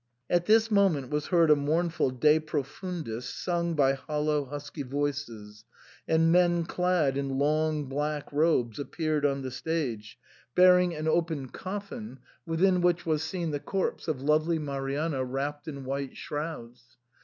[0.31, 5.63] At this moment was heard a mournful De profundis sung by hollow, husky voices,
[6.07, 10.17] and men clad in long black robes appeared on the stage,
[10.55, 11.57] bearing an open i62 SIGNOR FORMICA.
[11.59, 16.97] coffin, within which was seen the corpse of lovely Marianna wrapped in white shrouds.